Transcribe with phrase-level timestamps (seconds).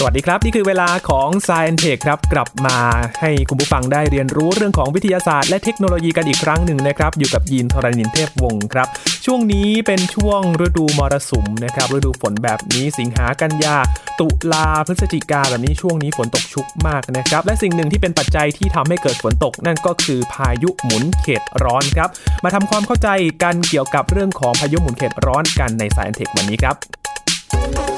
[0.00, 2.78] สวัสดีครับ นี่คือเวลาของ s ซ e n t e c h ครับ กลับมา
[3.20, 8.88] ให้คุณผู้ฟังได้เรียนรู้เรื่องของวิทยาศาสตร์และเทคโนโลยีกันอีกครั้งหนึ่งนะครับ อยู่กับยีนทรณินเทพวงศ์ครับ
[9.26, 13.76] ช่วงนี้เป็นช่วงฤดูมรสุมนะครับฤดูฝนแบบนี้สิงหากันยา
[14.20, 22.08] ตุลาพฤศจิกาแบบนี้ช่วงนี้ฝนตกชุกมากนะครับ และสิ่งหนึ่งที่เป็นปัจจัยที่ทำให้เกิดฝนตก นั่นก็คือพายุหมุนเขตร้อนครับ
[22.44, 23.08] มาทำความเข้าใจ
[23.42, 27.97] กันเกี่ยวกับเรื่องของพายุหมุนเขตร้อนกันใน s าย e n t e c h วันนี้ครับ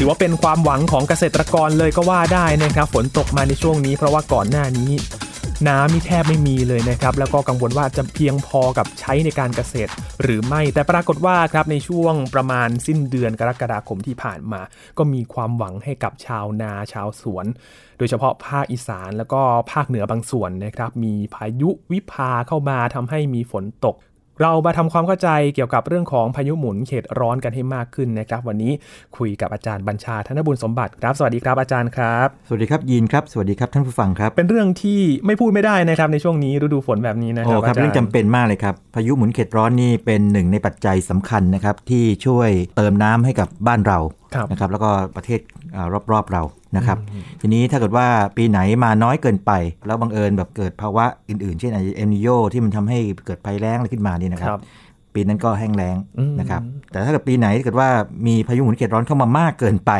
[0.00, 4.90] ถือว่าเป็นความหวังของเกษตรกรเลยก็ว่าได้นะครับ ฝนตกมาในช่วงนี้เพราะว่าก่อนหน้านี้
[5.68, 9.90] น้ำมีแทบไม่มีเลยนะครับ แล้วก็กังวลว่าจะเพียงพอกับใช้ในการเกษตร
[10.22, 14.60] หรือไม่แต่ปรากฏว่าครับในช่วงประมาณสิ้นเดือนกรกฎาคมที่ผ่านมา
[14.98, 17.46] ก็มีความหวังให้กับชาวนาชาวสวน
[17.98, 19.40] โดยเฉพาะภาคอีสานแล้วก็
[19.72, 23.96] ภาคเหนือบางส่วนนะครับ มีพายุวิภาเข้ามาทำให้มีฝนตก
[24.42, 28.72] เรามาทำความเข้าใจเกี่ยวกับเรื่องของพายุหมุนเขตร้อนกันให้มากขึ้นนะครับ วันนี้
[29.16, 45.40] คุยกับอาจารย์บัญชาธนบุญสมบัติครับ สวัสดีครับอาจารย์ครับ สวัสดีครับยีนครับ สวัสดีครับท่านผู้ฟังครับ เป็นเรื่องที่ไม่พูดไม่ได้นะครับในช่วงนี้ฤดูฝนแบบนี้นะคโอ้รับครับอาจารเรื่องย์จำเป็นมากเลยครับ พายุหมุนเขตร้อนนี่เป็นหนึ่งในปัจจัยสำคัญนะครับที่ช่วยเติมน้ำให้กับบ้านเราครับนะครับแล้วก็ประเทศ
[45.76, 46.42] อ่ารอบๆเรา
[46.76, 46.98] นะครับ
[47.40, 49.52] ทีนี้ถ้าเกิดว่าปีไหนมาน้อยเกินไป
[49.86, 54.62] แล้วบังเอิญแบบเกิดภาวะอื่นๆ เช่นเอลนิโยที่มันทำให้เกิดภัยแล้งอะไรขึ้นมานี่นะครัครับบ
[55.14, 57.88] ปีนั้นก็แห้งแล้งอืมนะครับ แต่ถ้าเกิดปีไหนเกิดว่า
[58.26, 59.92] มีพายุหมุนเขตร้อนเข้ามามากเกินไป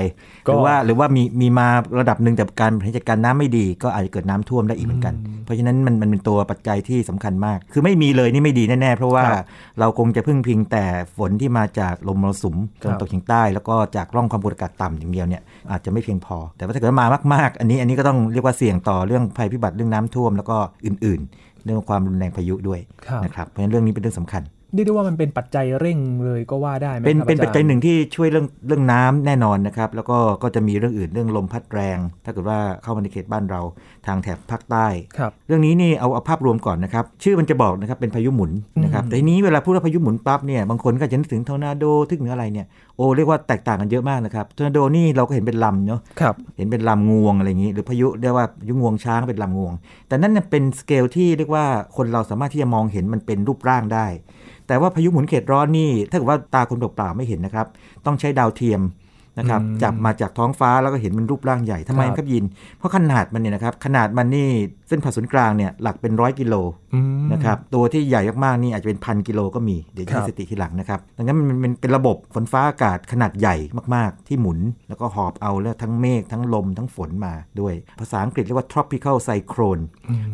[0.47, 1.69] หก็รือว่าหรือว่ามีมีมา
[2.01, 5.15] ระดับหนึ่งแต่การบริหารจัดการน้ำไม่ดี ก็อาจจะเกิดน้ำท่วมได้อีกเหมือนกัน
[5.45, 9.45] เพราะฉะนั้นมันมันเป็นตัวปัจจัยที่สำคัญมาก คือไม่มีเลยนี่ไม่ดีแน่ๆ เพราะว่าครับ
[9.81, 10.85] เราคงจะพึ่งพิงแต่
[11.17, 24.43] ฝนที่มาจากลมมรสุมตะวันตกเฉียงใต้ แล้วก็จากร่องความกดอากาศต่ำอย่างเดียวเนี่ยอาจจะไม่เพียงพอ แต่ว่าถ้าเกิดว่ามามากๆ อันนี้อันนี้ก็ต้องเรียกว่าเสี่ยงต่อเรื่องภัยพิบัติเรื่องน้ำท่วมแล้วก็อื่น ๆ เรื่องความรุนแรงพายุด้วยครับนะครับเพราะฉะนั้นเรื่องนี้เป็นเรื่องสำคัญ
[24.75, 33.61] เรียกได้ว่ามันเป็นปัจจัยเร่งเลยก็ว่าได้ไหมเป็นครับเป็นอาปัจจารจัยหนึ่งที่ช่วยเรื่องเรื่องน้ำแน่นอนนะครับ แล้วก็ก็จะมีเรื่องอื่นเรื่องลมพัดแรง ถ้าเกิดว่าเข้ามาในเขตบ้านเรา
[34.07, 34.87] ทางแถบภาคใต้
[35.19, 38.53] ครับเรื่องนี้นี่เอาเอาภาพรวมก่อนนะครับ ชื่อมันจะบอกนะครับเป็นพายุหมุน
[38.85, 42.67] นะครับอืมแต่ทีนี้เวลาพูดว่าพายุหมุนปั๊บเนี่ยบางคนก็จะนึกถึงทอร์นาโดนึกถึงอะไรเนี่ย
[42.99, 49.73] โอ้เรียกว่าแตกต่างกันเยอะมากนะครับทอร์นาโดนี่เราก็เห็นเป็นลำเนาะครับเห็นเป็นลำงวงอะไรอย่างนี้ หรือพายุเรียกว่าพายุงวงช้างเป็นลำงวง
[50.09, 51.65] แต่นั่นเนี่ยเป็นสเกลที่เรียกว่า
[51.97, 54.07] คนเราสามารถที่จะมองเห็นมันเป็นรูปร่างได้
[54.67, 57.67] แต่ว่าพายุหมุนเขตร้อนนี่ถ้าเกิดว่าตาคนเปล่าๆไม่เห็นนะครับ
[58.07, 58.81] ต้องใช้ดาวเทียม
[59.39, 62.45] นะครับอืมจับมาจากท้องฟ้าแล้วก็เห็นมันรูปร่างใหญ่ทำไมครับครับยิน
[62.79, 64.49] เพราะขนาดมันเนี่ยนะครับขนาดมันนี่
[64.89, 66.55] เส้นผ่าศูนย์กลางเนี่ยหลักเป็นร้อยกิโล
[66.95, 73.57] อืมนะครับตัวที่ใหญ่มากๆนี่อาจจะเป็นพันกิโลก็มีเดี๋ยวจะครัให้บสติทีหลังนะครับดังนั้นมันเป็นเป็นระบบฝนฟ้าอากาศขนาดใหญ่
[73.95, 79.83] มากๆ ที่หมุน แล้วก็หอบเอาแล้วทั้งเมฆทั้งลมทั้งฝนมาด้วย ภาษาอังกฤษเรียกว่า tropical cyclone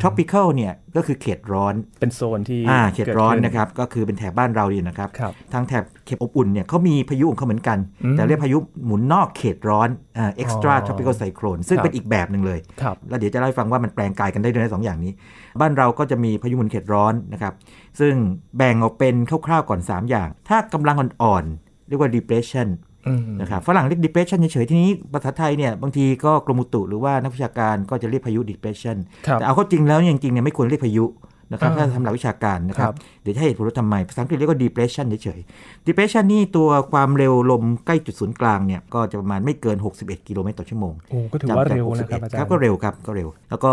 [0.00, 9.88] tropical เนี่ยก็คือเขตร้อนเป็นโซนที่อ่าเขตร้อนกิดขึ้นะครับก็คือเป็นแถบบ้านเราดีนะครับครับทางแถบเขตอบอุ่นเนี่ยเขามีพายุของเขาเหมือนกันอืมแต่เรียกพายุหมุนนอกเขตร้อน
[10.18, 15.12] อ่า extra อ๋อ tropical cyclone ซึ่งครับเป็นอีกแบบหนึ่งเลยครับแล้วเดี๋ยวจะเล่าให้ฟังว่ามันแปลงกายกันได้ด้วยนะสองอย่างนี้
[15.60, 17.54] บ้านเราก็จะมีพายุหมุนเขตร้อนนะครับ
[18.00, 18.14] ซึ่ง
[18.56, 19.14] แบ่งออกเป็น
[19.46, 22.68] คร่าวๆก่อน 3 อย่าง ถ้ากำลังอ่อนๆเรียกว่า depression
[23.08, 28.96] อืมนะครับฝรั่งเรียก depression เฉยๆ ทีนี้ภาษาไทยเนี่ยบางทีก็กรมอุตุหรือว่านักวิชาการก็จะเรียกพายุ depression
[29.26, 31.06] ครับแต่เอาเข้าจริงแล้วเนี่ยจริงๆเนี่ยไม่ควรเรียกพายุ
[31.52, 43.72] นะครับอ่าถ้าทำหลักวิชาการนะครัครับบเดี๋ยวจะให้เหตุผลว่าทำไมภาษาอังกฤษเรียกว่า depression เฉยๆ depression นี่ตัวความเร็วลมใกล้จุดศูนย์กลางเนี่ยก็จะประมาณไม่เกิน 61 กิโลเมตรต่อชั่วโมงโอ้ก็ถือว่าเร็วนะครับอาจารย์ครับก็เร็วครับก็เร็ว แล้วก็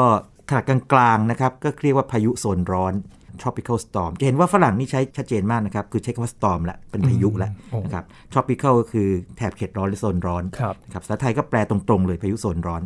[0.51, 2.93] ขนาดกลางๆนะครับก็เรียกว่าพายุโซนร้อน
[3.41, 8.03] tropical storm จะเห็นว่าฝรั่งนี่ใช้ชัดเจนมากนะครับ คือใช้คำว่า storm ละเป็นพายุละโอ้นะครับ
[8.33, 9.07] tropical ก็คือ
[9.37, 12.81] แถบเขตร้อนหรือโซนร้อนครับครับภาษาไทยก็แปลตรงๆเลยพายุโซนร้อน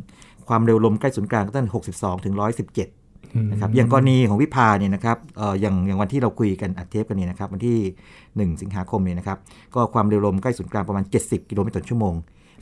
[0.49, 2.35] ความเร็วลมใกล้ศูนย์กลางก็ตั้ง 62 ถึง
[2.93, 9.37] 117 นะครับ อย่างกรณีของวิภาเนี่ยนะครับเอ่ออย่างอย่างวันที่เราคุยกันอัดเทปกันเนี่ยนะครับ วันที่ 1 สิงหาคมเนี่ยนะครับ
[9.75, 12.15] ก็ความเร็วลมใกล้ศูนย์กลางประมาณ 70 กิโลเมตรต่อชั่วโมง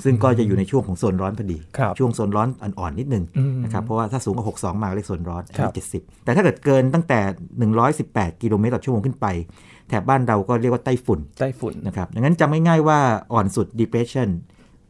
[0.04, 7.20] ซึ่งก็จะอยู่ในช่วงของโซนร้อนพอดีครับช่วงโซนร้อนอ่อนๆนิดนึงอืมนะครับเพราะว่าถ้าสูงกว่า 62 มาเรียกโซนร้อนอันครันี้บ70 แต่ถ้าเกิดเกินตั้งแต่
[7.82, 9.28] 118 กิโลเมตรต่อชั่วโมงขึ้นไป
[9.90, 13.00] แถบบ้านเราก็เรียกว่าไต้ฝุ่นไต้ฝุ่นนะครับดังนั้นจำง่ายๆว่า
[13.34, 14.30] อ่อนสุด depression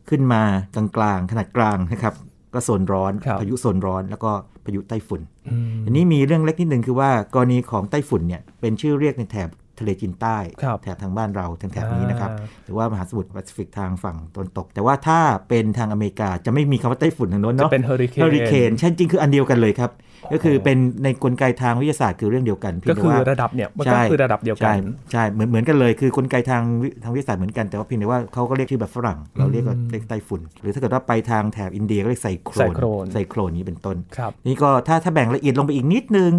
[0.09, 0.41] ขึ้นมา
[0.75, 2.13] กลางๆขนาดกลางนะครับ
[2.53, 4.31] ก็โซนร้อนครับพายุโซนร้อนแล้วก็
[4.65, 9.49] พายุไต้ฝุ่นอืมอันนี้มีเรื่องเล็กนิดนึงคือว่ากรณีของไต้ฝุ่นเนี่ยเป็นชื่อเรียกในแถบ
[9.79, 19.91] ทะเลจีนใต้ครับแถบทางบ้านเราแถบๆนี้นะครับอ่าหรือว่ามหาสมุทรแปซิฟิกทางฝั่งตะวันตก แต่ว่าถ้าเป็นทางอเมริกาจะไม่มีคำว่าไต้ฝุ่นทางโน้นจะเนาะเป็นเฮอริเคนเฮอริเคนใช่จริงคืออันเดียวกันเลยครับ
[20.33, 24.77] ก็คือเป็นในกลไกทางวิทยาศาสตร์คือเรื่องเดียวกันเพียก็งแต่คือว่าระดับเนี่ยมันก็ใช่คือระดับเดียวกัใช่น
[25.11, 36.31] ใช่เหมือนเหมือนกันเลย คือกลไกทางวิทางวิทยาศาสตร์เหมือนกันแต่ว่าเพียงแต่ว่าเขาก็เรียกชื่อแบบฝรั่ง เราเรียกว่าเรียกไต้ฝุ่น หรือถ้าเกิดว่าไปทางแถบอินเดียก็เรียกไซโครไซนโครนไซโครนนี้เป็นต้นครับนี่ก็ถ้าถ้าแบ่งละเอียดลงไปอีกนิดนึง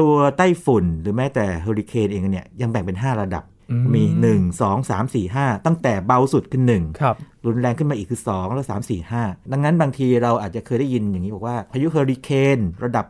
[0.00, 7.04] ตัวไต้ฝุ่นหรือแม้แต่เฮอริเคนเองเนี่ยยังแบ่งเป็น 5 ระดับอืมมี 1 2 3 4 5 ตั้งแต่เบาสุดคือ1ค
[7.44, 13.06] รับรุนแรงขึ้นมาอีกคือ 2 แล้ว 3 4 5 ดังนั้นบางทีเราอาจจะเคยได้ยินอย่างนี้บอกว่าพายุเฮอริเคนระดับ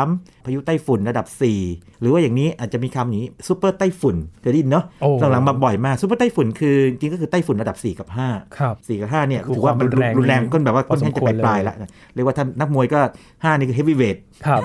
[0.00, 1.26] 3 พายุไต้ฝุ่นระดับ
[1.64, 13.00] 4 หรือว่าอย่างนี้อาจจะมีคำอย่างนี้ซูเปอร์ไต้ฝุ่นเคยได้ยินเนาะโอ้หลังๆมาบ่อยมากซูเปอร์ไต้ฝุ่นคือจริงๆก็คือไต้ฝุ่นระดับ 4 กับ5ครับ4กับ5เนี่ยคือถือว่ามันความรุนแรงรุนแรงก็แบบว่าพอค่อนข้างสมจะควรปลายๆเลยแล้วเรียกว่าถ้านักมวยก็
[13.32, 14.16] 5 นี่คือ heavyweight
[14.46, 14.60] ครับ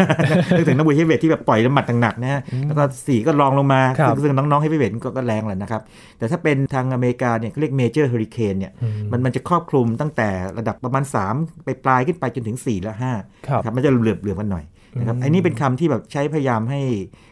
[0.57, 5.81] นึกถึงนักมวย heavyweight ที่แบบปล่อยน้ำหมัดหนักๆนะฮะแล้วก็4ก็รองลงมาครับซึ่งซึ่งน้องๆเฮฟวีเวทก็ก็แรงแหละนะครับ
[6.17, 11.03] แต่ถ้าเป็นทางอเมริกาเนี่ยเขาเรียก major hurricane เนี่ยอืมมันมันจะครอบคลุมตั้งแต่ระดับประมาณ
[11.35, 14.65] 3 ไปปลายขึ้นไปจนถึง 4 และ5ครับครับมันจะเหลื่อมเหลื่อมๆกันหน่อย
[14.99, 16.81] นะครับอืมอันนี้เป็นคำที่แบบใช้พยายามให้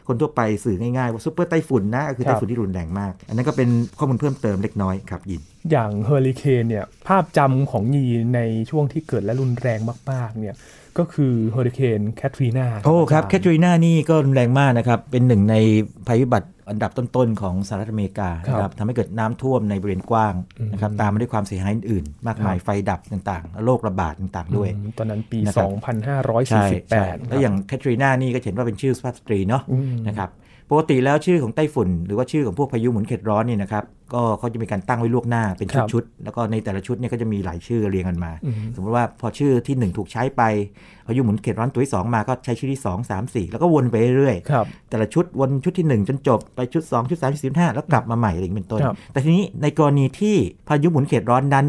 [0.07, 3.69] คนทั่วไปสื่อง่ายๆ ว่าซูเปอร์ไต้ฝุ่นนะก็คือครับไต้ฝุ่นที่รุนแรงมาก อันนั้นก็เป็น
[3.99, 5.41] ข้อมูลเพิ่มเติมเล็กน้อยครับยิน
[5.71, 8.39] อย่างเฮอริเคนเนี่ยภาพจำของยีใน
[8.69, 9.79] ช่วงที่เกิดและรุนแรง
[10.11, 10.55] มากๆเนี่ย
[10.97, 15.55] ก็คือเฮอริเคนแคทรีนาโอ้ครับแคทรีนานี่ก็รุนแรงมากนะครับเป็นหนึ่งใน
[16.07, 20.33] ภัยพิบัติ อันดับต้นๆของสหรัฐอเมริกานะครับทำให้เกิดน้ำท่วมในบริเวณกว้าง
[20.71, 25.67] นะครับตามมาด้วยความเสียหายอื่นๆ มากมายไฟดับต่างๆ โรคระบาดต่างๆ ด้วยอืมตอนนั้นปีนะครับ
[26.49, 30.29] ใช่ใช่2548 แล้วอย่างแคทรีนานี่ก็เห็นว่าเป็นชื่อสุภาพสตรีเนาะอืมนะครับ
[30.69, 33.83] ปกติแล้วชื่อของไต้ฝุ่น หรือว่าชื่อของพวกพายุหมุนเขตร้อนเนี่ยนะครับ
[34.13, 40.41] ก็เขาจะมีการตั้งไว้ล่วงหน้าเป็นครับชุดๆแล้วก็ในแต่ละชุดเนี่ยก็จะมีหลายชื่อเรียงกันมาอืมสมมติว่าพอชื่อที่ 1 ถูกใช้ไป
[41.07, 50.35] พายุหมุนเขตร้อนตัวที่2มาก็ใช้ชื่อที่ 2 3 4 แล้วก็วนไปเรื่อยๆครับแต่ละชุดวนชุดที่ 1 จนจบไปชุด 2 ชุด3ชุด4 5แล้วกลับมาใหม่อะไรอย่างนี้เป็นต้นครับแต่ทีนี้ในกรณีที่
[50.67, 51.65] พายุหมุนเขตร้อนนั้น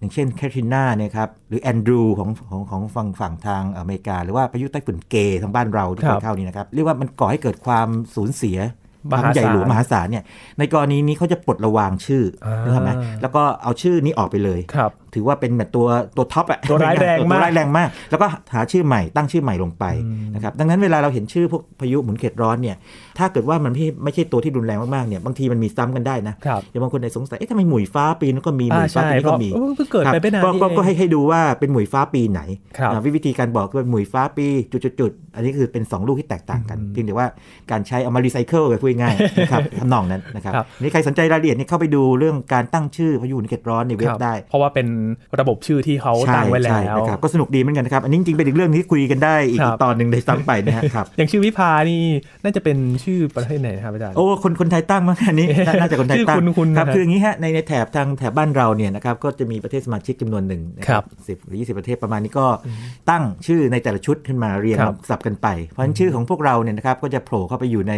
[0.00, 8.58] อย่างเช่นแคทริน่าเนี่ยครับหรือแอนดรูของของของฝั่งฝั่งทางอเมริกา หรือว่าพายุไต้ฝุ่นเกทางบ้านเราที่ครัเคบยเข้านี่นะครับ เรียกว่ามันก่อให้เกิดความสูญเสีย
[9.12, 10.24] มหาศาลครั้งใหญ่หลวงมหาศาลเนี่ย
[10.58, 12.90] ในกรณีนี้เขาจะปลดระวางชื่ออ่านึกภาพไหม
[13.22, 15.86] แล้วก็เอาชื่อนี้ออกไปเลยครับถือว่าเป็นแบบตัว
[16.16, 19.84] ตัวท็อปอะตัวร้ายแรงมากตัวร้ายแรงมาก แล้วก็หาชื่อใหม่ตั้งชื่อใหม่ลงไป
[20.34, 22.76] นะครับดังนั้นเวลาเราเห็นชื่อพวกพายุหมุนเขตร้อนเนี่ย
[23.18, 32.40] ถ้าเกิดว่ามันไม่ไม่ใช่ตัวที่รุนแรงมากๆเนี่ยบางทีมันมีซ้ำกันได้นะครับอย่างบางคนอาจจะสงสัยเอ๊ะทำไมหมุยฟ้าปีนั้นก็มีหมุอ่ายฟ้าใช่ปีนี้เพราะก็มีเออเพิ่งเกิดไปไม่นานครับนี่ก็เองก็ให้ให้ดูว่าเป็นหมุยฟ้าปีไหน
[32.78, 37.26] ครับอ่าวิธีการบอกคือหมุยฟ้าปีจุดๆๆอันนี้คือเป็นสองลูกที่แตกต่างกันเพียงแต่ว่า
[37.70, 44.86] การใช้เอามารีไซเคิลไปพูดง่ายๆนะครับทำนองนั้นนะครับครับนี่ใครสนใจรายละเอียดนี่เข้าไปดูเรื่องการตั้งชื่อพายุหมุนเขตร้อนในเว็ครับบได้ เพราะว่าเป็น
[45.40, 52.00] ระบบชื่อที่เขาตั้งไว้แล้ใช่วนะครับก็สนุกดีเหมือนกันนะครับ อันนี้จริงๆเป็นอีกเรื่องที่คุยกันได้อีกครับตอนหนึ่งในซ้ำไปนะฮะครับอย่างชื่อวิภานี่
[52.42, 62.46] น่าจะเป็นชื่อประเทศไหนนะครับอาจารย์โอ้คนคนไทยตั้งมั้งอันนี้น่าน่าจะคนไทยตั้งชื่อคุ้นๆครับนะฮะคืออย่างนี้ฮะในในแถบทางแถบบ้านเราเนี่ยนะครับก็จะมีประเทศสมาชิกจำนวนหนึ่งนะครับสิบหรือยี่สิบประเทศประมาณนี้ก็
[63.10, 67.94] ตั้งชื่อในแต่ละชุดขึ้นมาเรียงครับสับกันไป เพราะฉะนั้นชื่อของพวกเราเนี่ยนะครับก็จะโผล่เข้าไปอยู่ใน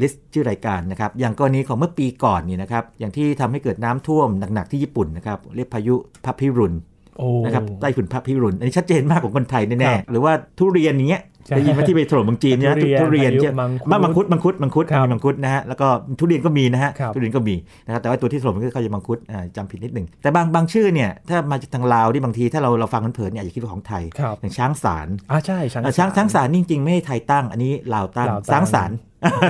[0.00, 6.74] ลิสต์ชื่อรายการนะครับอย่างกรณีของเมื่อปีก่อนเนี่ยนะครับอย่างที่ทำให้เกิดน้ำท่วมหนักๆที่ญี่ปุ่นนะครับเรียกพายุพับพิรุน
[7.18, 17.54] โอ้นะครับไต้ฝุ่นพระพิรุณอันนี้ชัดเจนมากของคนไทยครัแน่บๆหรือว่าทุเรียนอย่างเงี้ยใช่ได้ยินว่าที่ไปถล่มเมืองจีนเนี่ยทุเรียนทุเรียนพายุใช่มังคุดบ้ามังคุดมังคุดมังคุดครับมีมังคุดนะฮะแล้วก็ทุเรียนก็มีนะฮะครับทุเรียนก็มี
[17.86, 28.90] นะครับแต่ว่าตัวที่ถล่มก็เขาจะมังคุดอ่าจำผิดนิดหนึ่งแต่บางบางชื่อเนี่ยถ้ามาจากทางลาวที่บางทีถ้าเราเราฟังเผินๆเนี่ยอาจจะคิดว่าของไทยครับอย่างช้างสารอ่าใช่ช้างเอ่อช้างช้างสารนี่จริงๆไม่ให้ไทยตั้งอันนี้ลาวตั้งลาวตั้งช้างสาร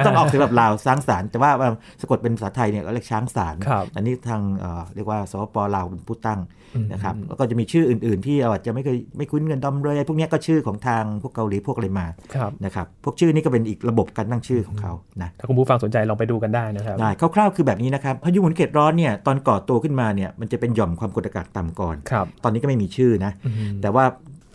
[0.06, 1.69] ต้องออกเสียงแบบลาวช้างสารแต่ว่าว่า
[2.00, 6.40] สะกดเป็นภาษาไทยเนี่ยก็เรียกช้างสารครับอันนี้ทางเอ่อเรียกว่าสปปลาวเป็นผู้ตั้ง
[6.75, 24.05] อืมนะครับแล้วก็จะมีชื่ออื่น ๆ ที่เราอาจจะไม่เคยไม่คุ้นเงินดอมเลยพวกเนี้ยก็ชื่อของทางพวกเกาหลีพวกอะไรมาครับนะครับพวกชื่อนี่ก็เป็นอีกระบบการตั้งชื่อของเขานะถ้าคุณผู้ฟังสนใจลองไปดูกันได้นะครับได้คร่าวๆคือแบบนี้นะครับพายุหมุนเขตร้อนเนี่ยตอนก่อตัวขึ้นมาเนี่ยมันจะเป็นหย่อมความกดอากาศต่ำก่อนครับตอนนี้ก็ไม่มีชื่อนะอืมแต่ว่า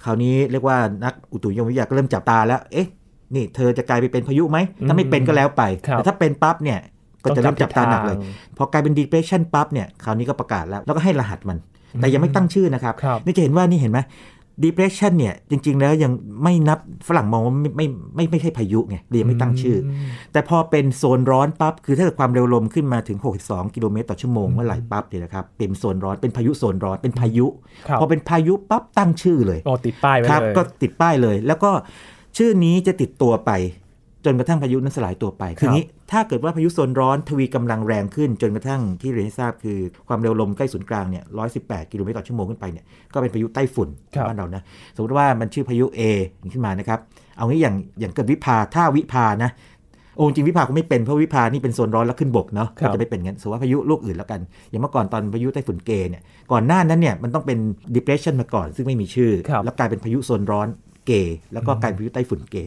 [0.03, 2.88] คราวนี้เรียกว่านักอุตุนิยมวิทยาก็เริ่มจับตาแล้วเอ๊ะ
[3.36, 6.79] นี่เธอจะกลายไปเป็นพายุไหมถ้าไม่เป็นก็แล้วไปครับแต่ถ้าเป็นปั๊บเนี่ย
[7.24, 11.58] ก็จะเริ่มจับตาหนักเลยต้องจับทิศทางพอกลายเป็น depression ปั๊บเนี่ยคราวนี้ก็ประกาศแล้ว แล้วก็ให้รหัสมัน
[12.01, 14.01] แต่ยังไม่ตั้งชื่อนะครับครับ นี่จะเห็นว่านี่เห็นไหม
[14.63, 16.12] depression เนี่ยจริง ๆ แล้วยัง
[16.44, 19.89] ไม่นับฝรั่งมองว่าไม่ไม่ไม่ไม่ใช่พายุไงเลยยังไม่ตั้งชื่ออ
[20.32, 27.46] แต่พอเป็นโซนร้อนปั๊บ คือถ้าเกิดความเร็วลมขึ้นมาถึง 62 กิโลเมตรต่อชั่วโมงเมื่อไหร่ปั๊บเนี่ยนะครับเป็นโซนร้อนเป็นพายุโซนร้อนเป็นพายุ
[27.88, 31.72] ครับพอเป็นพายุปั๊บตั้งชื่อเลยโอ้ติดป้ายไว้ครับเลยก็ติดป้ายเลย แล้วก็
[32.38, 33.51] ชื่อนี้จะติดตัวไป
[34.25, 41.24] จนกระทั่งพายุนั้นสลายตัวไปคืองี้ถ้าเกิดว่าพายุโซนร้อนทวีกำลังแรงขึ้นจนกระทั่งที่เรียนให้ทราบคือความเร็วลมใกล้ศูนย์กลางเนี่ย
[41.58, 44.62] 118กิโลเมตรต่อชั่วโมงขึ้นไปเนี่ยก็เป็นพายุไต้ฝุ่นครับบ้านเรานะ
[44.96, 46.01] สมมติว่ามันชื่อพายุ A
[46.54, 47.00] ขึ้นมานะครับ
[47.38, 49.51] เอางี้อย่างอย่างเกิดวิภาถ้าวิภานะ
[50.15, 54.39] โอ้จริงวิภาคงไม่เป็นเพราะวิภานี่เป็นโซนร้อนแล้วขึ้นบกเนาะครับก็จะไม่เป็นงั้นสมมติว่าพายุลูกอื่นแล้วกัน
[54.70, 57.58] อย่างเมื่อก่อนตอนพายุไต้ฝุ่นเกเนี่ยก่อนหน้านั้นเนี่ยมันต้องเป็น
[57.96, 60.68] depression มาก่อน ซึ่งไม่มีชื่อครับแล้วกลายเป็นพายุโซนร้อน
[61.05, 61.12] เก
[61.53, 62.57] แล้วก็กลายเป็นพายุไต้ฝุ่นเก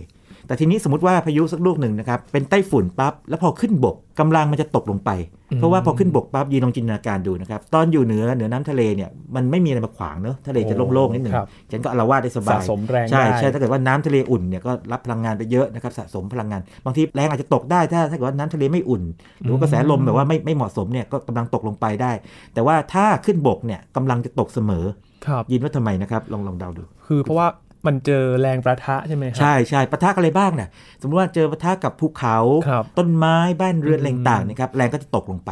[0.47, 5.11] แต่ทีนี้สมมติว่าพายุสักลูกหนึ่งนะครับเป็นไต้ฝุ่นปั๊บแล้วพอขึ้นบกกำลังมันจะตกลงไป
[5.57, 19.02] เพราะว่าพอขึ้นบกปั๊บยีนลองจินตนาการดูนะครับ ตอนอยู่เหนือเหนือน้ำทะเลเนี่ยมันไม่มีอะไรมาขวางเนอะทะเลจะโล่งๆนิดหนึ่งครับฉันก็อาละวาดได้สบายสะสมแรงใช่ได้ใช่ถ้าเกิดว่าน้ำทะเลอุ่นเนี่ยก็รับพลังงานไปเยอะนะครับสะสมพลังงาน บางทีแรงอาจจะตกได้ถ้าถ้าเกิดว่าน้ำทะเลไม่อุ่น
[19.42, 22.12] หรือว่ากระแสลมแบบว่าไม่ไม่เหมาะสมเนี่ยก็กำลังตกลงไปได้
[22.54, 24.85] แต่ว่าถ้าขึ้นบกเนี่ยกำลังจะตกเสมอ
[25.26, 27.47] ครับยินว่าทำไมนะครับลองลองเดาดู คือเพราะว่า
[27.87, 30.68] มันเจอแรงประทะใช่ไหมครัใช่ใช่ปะทะกันอะไรบ้างเนี่ย
[31.00, 32.37] สมมติว่าเจอปะทะกับภูเขา
[32.68, 35.50] ครับต้นไม้บ้านเรือนอืมอะไรต่างๆนะครับแรงก็จะตกลงไป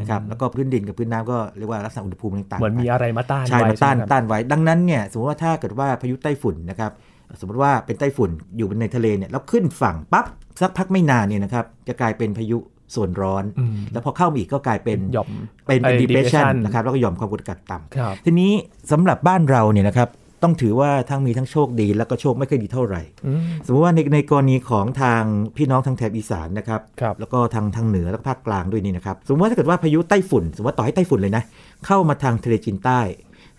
[0.00, 6.92] นะครับแล้วก็พื้นดินกับพื้นน้ำก็เรียกว่าลักษณะอุณหภูมิต่างๆเหมือนมีไปอะไรมาต้านใช่ไว้มาต้านใช่ไหครับต้านไว้ ดังนั้นเนี่ยสมมติว่าถ้าเกิดว่าพายุไต้ฝุ่นนะครับ
[7.40, 10.26] สมมติว่าเป็นไต้ฝุ่นอยู่ในทะเลเนี่ยแล้วขึ้นฝั่งปั๊บ
[10.60, 12.58] สักพักไม่นานเนี่ยนะครับจะกลายเป็นพายุ
[12.92, 15.30] โซนร้อนอืมแล้วพอเข้ามาอีกก็กลายเป็นหย่อม
[15.66, 18.52] เป็นเป็นไอ้ depression depression นะครับแล้วก็หย่อมความกดอากาศต่ำครับทีนี้
[18.90, 20.08] สำหรับบ้านเราเนี่ยนะครับ
[20.42, 25.22] ต้องถือว่าทั้งมีทั้งโชคดี แล้วก็โชคไม่ค่อยดีเท่าไหร่อืมสมมติว่าในในกรณีของทาง
[25.56, 31.42] พี่น้องทางแถบอีสานนะครับครับแล้วก็ทางทางเหนือแล้วก็ภาคกลางด้วยนี่นะครับ สมมติว่าถ้าเกิดว่าพายุไต้ฝุ่น สมมติว่าต่อให้ไต้ฝุ่นเลยนะ
[31.86, 33.00] เข้ามาทางทะเลจีนใต้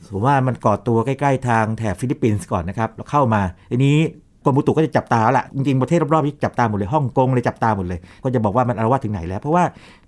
[0.05, 3.97] สมมติว่ามันก่อตัวใกล้ๆ ทางแถบฟิลิปปินส์ก่อนนะครับแล้วเข้ามาทีนี้
[4.45, 9.63] กรมอุตุก็จะจับตาแล้วล่ะจริงๆ ประเทศรอบๆนี้จับตาหมดเลยฮ่องกงเลยจับตาหมดเลย ก็จะบอกว่ามันอาละวาดถึงไหนแล้ว เพราะว่า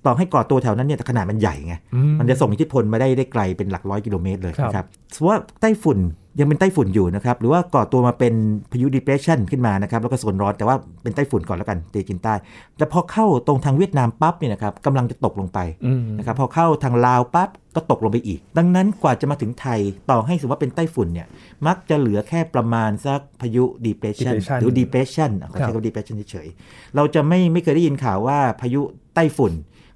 [0.05, 4.85] ต่อให้ก่อตัวแถวนั้นเนี่ยแต่ขนาดมันใหญ่ไงอืมันจะส่งอิทธิพลมาได้ได้ไกลเป็นหลักร้อยกิโลเมตรเลยครับนะครับ
[5.15, 5.99] สมมติว่าไต้ฝุ่น
[6.39, 8.33] ยังเป็นไต้ฝุ่นอยู่นะครับ หรือว่าก่อตัวมาเป็น
[8.71, 12.33] พายุ depression ขึ้นมานะครับ แล้วก็โซนร้อนแต่ว่าเป็นไต้ฝุ่นก่อนแล้วกันทะเลจีนใต้
[12.77, 19.79] แต่พอเข้าตรงทางเวียดนามปั๊บเนี่ยนะครับกำลังจะตกลงไปอืมนะครับพอเข้าทางลาวปั๊บก็ตกลงไปอีก ดังนั้นกว่าจะมาถึงไทย
[20.11, 21.27] ต่อให้สมมติว่าเป็นไต้ฝุ่นเนี่ย
[21.67, 28.81] มักจะเหลือแค่ประมาณสักพายุ depression depression หรือ depression อะขอครัใช้บคำว่า depression เฉยๆเราจะไม่ไม่เคยได้ยินข่าวว่าพายุ
[29.15, 29.53] ไต้ฝุ่น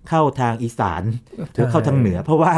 [0.09, 1.03] เข้าทางอีสาน
[1.53, 2.53] หรือเข้าทางเหนือ เพราะว่า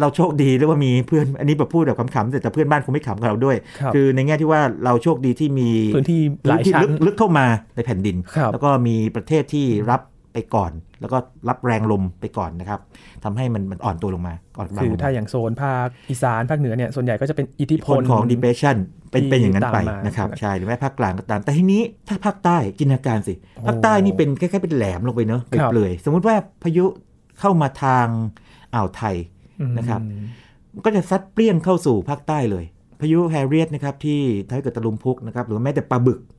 [0.00, 7.46] เราโชคดีเรียกว่ามีเพื่อนอันนี้แบบพูดแบบขำๆแต่แต่เพื่อนบ้านคงไม่ขำกับเราด้วยครับคือในแง่ที่ว่าเราโชคดีที่มีพื้นที่หลายพื้นที่ชั้นลึกลึกเข้ามา
[7.76, 10.00] ในแผ่นดินครับแล้วก็มีประเทศที่รับ
[10.32, 10.72] ไปก่อน
[11.04, 12.80] แล้วก็รับแรงลมไปก่อนนะครับ
[13.24, 18.76] ทำให้มันมันอ่อนตัวลงมาอ่อนกำลังคือลงถ้ามาอย่างโซนภาคอีสานภาคเหนือเนี่ยส่วนใหญ่ก็จะเป็นอิทธิพผลลของ depression
[19.10, 23.34] เป็นที่เป็นอย่างนั้นไปตามมานะครับใช่ไหมใช่หรือแม้ภาคกลางก็ตาม แต่ทีนี้ถ้าภาคใต้จินตนาการสิ
[23.66, 26.84] ภาคใต้นี่เป็นคล้ายๆเป็นแหลมลงไปเนอะครับเปลือยๆสมมุติว่าพายุ
[27.40, 28.06] เข้ามาทาง
[28.74, 29.16] อ่าวไทย
[29.78, 32.64] นะครับอืมก็จะซัดเปรี้ยงเข้าสู่ภาคใต้เลย
[33.00, 36.33] พายุแฮร์เรียตนะครับที่ทำให้เกิดตะลุมพุกนะครับหรือแม้แต่ปลาบึกครับนะฮะ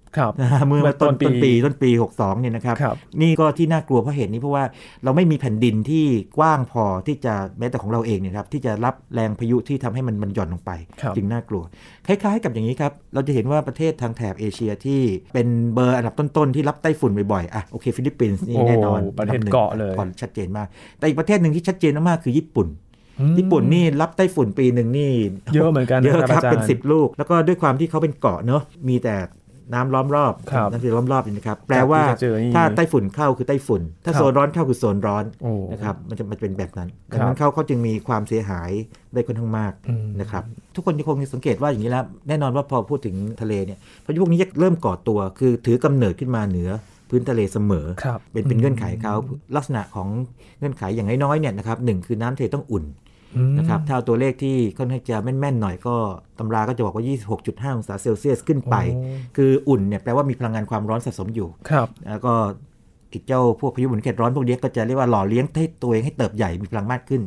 [0.67, 4.63] เมื่อเมื่อต้ต้นนปีต้นปีต้นปี 62เนี่ยนะครับครับนี่ก็ที่น่ากลัวเพราะเหตุนี้เพราะว่า
[5.03, 6.05] เราไม่มีแผ่นดินที่
[6.38, 11.63] กว้างพอที่จะแม้แต่ของเราเองเนี่ยครับที่จะรับแรงพายุที่ทำให้มันมันหย่อนลงไปครับจึงน่ากลัว
[12.07, 15.01] คล้ายๆ กับอย่างนี้ครับ เราจะเห็นว่าประเทศทางแถบเอเชียที่
[15.34, 20.67] เป็นเบอร์อันดับต้นๆที่รับไต้ฝุ่นบ่อยๆอะโอเคฟิลิปปินส์นี่โอ้แน่นอนประเทศอันดับหนึ่งเกาะเลยก่อนชัดเจนมาก
[20.98, 22.67] แต่อีกประเทศหนึ่งที่ชัดเจนมากๆคือญี่ปุ่น
[23.19, 25.12] อืมญี่ปุ่นนี่รับไต้ฝุ่นปีหนึ่งนี่
[25.53, 29.15] เยอะเหมือนกันเยอะนะครับครับอาจารย์เป็นสิบลูก แล้วก็ด้วยความที่เขาเป็นเกาะเนอะมีแต่
[29.74, 38.72] น้ำล้อมรอบครับน้ำทะเลล้อมรอบนี่นะครับ แปลว่าที่จะเจอนี่ถ้าไต้ฝุ่นเข้าคือไต้ฝุ่น ถ้าครับโซนร้อนเข้าคือโซนร้อนโอ้นะครับมันจะมันจะเป็นแบบนั้นครัดับงนั้นเขาเขาจึงมีความเสียหาย
[39.13, 40.43] ได้ค่อนข้างมากอืมนะครับ
[40.75, 46.69] ทุกคนคงสังเกตว่าอย่างนี้แล้วแน่นอนว่าพอพูดถึงทะเลเนี่ยพายุพวกนี้จะเริ่มก่อตัว คือถือกำเนิดขึ้นมาเหนือ
[47.10, 49.13] พื้นทะเลเสมอครับเป็นเป็นเงื่อนไขเขา
[49.55, 50.07] ลักษณะของ
[50.60, 53.05] เงื่อนไขอย่างน้อยๆเนี่ยนะครับหนึ่งคือน้ำทะเลต้องอุ่นอืม
[53.58, 55.96] นะครับถ้าเอาตัวเลขที่ค่อนข้างจะแม่นๆหน่อยก็
[56.39, 57.04] ตำราก็จะบอกว่า
[57.36, 59.04] 26.5 องศาเซลเซียสขึ้นไปโอ้
[59.38, 62.34] คืออุ่นเนี่ยแปลว่ามีพลังงานความร้อนสะสมอยู่ครับแล้วก็
[63.12, 67.22] อีกเจ้าพวกพายุหมุนเขตร้อนพวกนี้ก็จะเรียกว่าหล่อเลี้ยงให้ตัวเองให้เติบใหญ่มีพลังมากขึ้น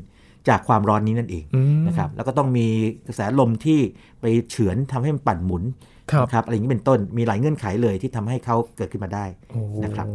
[0.48, 2.66] จากความร้อนนี้นั่นเองอืมนะครับแล้วก็ต้องมี
[3.06, 3.80] กระแสลมที่
[4.20, 10.06] ไปเฉือนทำให้มันปั่นหมุนครับ นะครับอะไรอย่างนี้เป็นต้นมีหลายเงื่อนไขเลยที่ทำให้เขาเกิดขึ้นมาได้โอ้นะครับ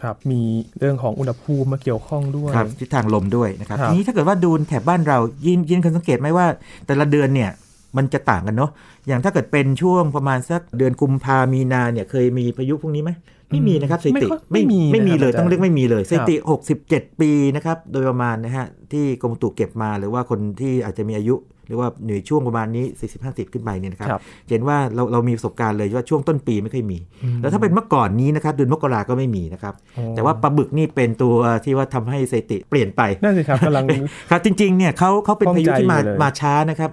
[0.00, 0.40] ครับ มี
[0.78, 6.46] เรื่องของอุณหภูมิมาเกี่ยวข้องด้วยครับทิศทางลมด้วยนะครับครับทีนี้ถ้าเกิดว่าดูแถบบ้านเรายินยินเคยสังเกตไหมว่า
[6.86, 7.50] แต่ละเดือนเนี่ย
[7.96, 8.70] มันจะต่างกันเนาะ
[9.06, 13.10] อย่างถ้าเกิดเป็นช่วงประมาณสักเดือนกุมภามีนาเนี่ยเคยมีพายุพวกนี้ไหม
[13.50, 16.36] ไม่มีนะครับสถิติไม่ค่อยไม่มีไม่มีนะครับเลยอาจารย์ต้องเรียกไม่มีเลยสครับถิติ
[16.78, 21.34] 67 ปีนะครับโดยประมาณนะฮะที่กรมอุตุเก็บมาหรือว่าคนที่อาจจะมีอายุ
[21.68, 22.84] หรือว่าอยู่ในช่วงประมาณนี้
[23.18, 31.34] 40-50 ขึ้นไปเนี่ยนะครับครับ เห็นว่าเราเรามีประสบการณ์เลยว่าช่วงต้นปีไม่เคยมีอืมแล้วถ้าเป็นเมื่อก่อนนี้นะครับเดือนมกราก็ไม่มีนะครับโอ้แต่ว่าปลาบึกนี่เป็นตัว
[31.64, 33.84] ที่ว่าทำให้สถิติเปลี่ยนไปนั่นสิครับกำลัง
[34.30, 36.90] ครับจริงๆเนี่ยเขาเขาเป็นข้องพายุที่มาใจอยู่เลยมาช้านะครับ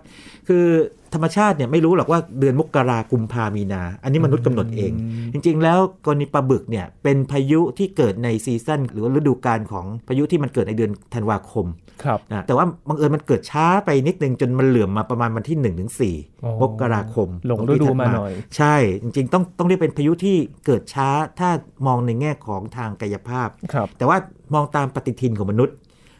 [0.47, 0.65] คือ
[1.13, 4.91] ธรรมชาติเนี่ยไม่รู้หรอกว่าเดือนมกรากุมภามีนา อันนี้มนุษย์กำหนดเอง
[5.33, 11.65] จริง ๆ แล้วกรณีปลาบึกเนี่ยเป็นพายุที่เกิดในซีซั่นหรือว่าฤดูกาลของพายุที่มันเกิดในเดือนธันวาคม
[12.03, 16.01] ครับนะแต่ว่าบังเอิญมันเกิดช้าไปนิดนึงจนมันเหลื่อมมาประมาณวันที่1นถึงส
[16.43, 21.09] อ๋อมกราคมหลงฤดูมาหน่อย ใช่ จริงๆ ต้องต้องเรียกเป็นพายุที่เกิดช้า
[21.39, 21.49] ถ้า
[21.87, 24.17] มองในแง่ของทางกายภาพครับแต่ว่า
[24.53, 25.75] มองตามปฏิทินของมนุษย์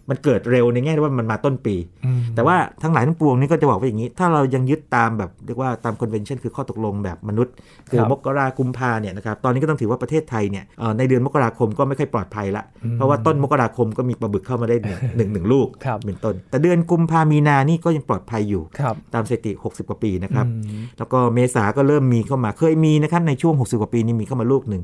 [0.09, 7.53] มันเกิดเร็วในแง่ที่ว่ามันมาต้นปีอืมแต่ว่าทั้งหลายทั้งปวงนี่ก็จะบอกว่าอย่างนี้ ถ้าเรายังยึดตามแบบเรียกว่าตามคอนเวนชั่นคือข้อตกลงแบบมนุษย์
[7.89, 24.83] คือมกรากุมภาเนี่ยนะครับตอนนี้ก็ต้องถือว่าประเทศไทยเนี่ยเอ่อในเดือนมกราคมก็ไม่ค่อยปลอดภัยละ เพราะว่าต้นมกราคมก็มีปลาบึกเข้ามาได้หนึ่งหนึ่งหนึ่งลูกครับเป็นต้น แต่เดือนกุมภามีนานี่ก็ยังปลอดภัยอยู่ครับตามสถิติ 60 กว่าปีนะครับอืมแล้วก็เมษาก็เริ่มมีเข้ามาเคยมีนะครับในช่วง 60 กว่าปีนี้มีเข้ามาลูกหนึ่ง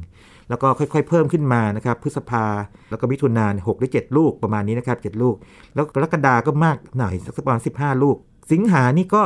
[0.51, 2.46] แล้วก็ค่อยๆ เพิ่มขึ้นมานะครับพฤษภา
[2.89, 5.36] แล้วก็มิถุนายนหกหรือ7ลูกประมาณนี้นะครับ7ลูก
[5.74, 8.15] แล้วกรกฎาก็มากหน่อยสักประมาณ15ลูก
[8.51, 9.22] สิงหานี่ก็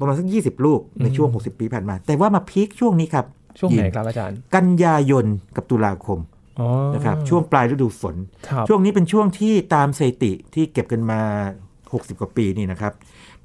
[0.00, 3.26] ประมาณสัก20ลูกในช่วง 60 ปีผ่านมา แต่ว่ามาพีคช่วงนี้ครับ
[3.58, 6.18] ช่วงไหนยินครับอาจารย์ กันยายนกับตุลาคม
[6.60, 8.16] อ๋อนะครับช่วงปลายฤดูฝน
[8.48, 11.20] ครับช่วงนี้เป็นช่วงที่ตามสถิติที่เก็บกันมา
[11.70, 12.92] 60 กว่าปีนี่นะครับ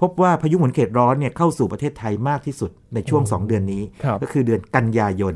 [0.01, 5.36] พบว่าพายุหมุนเขตร้อนเนี่ยเข้าสู่ประเทศไทยมากที่สุดในช่วง 2 เดือนนี้ครับก็คือเดือนกันยายน